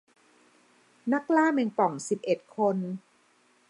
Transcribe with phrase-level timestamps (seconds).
[1.13, 2.77] นักล่าแมงป่องสิบเอ็ดคน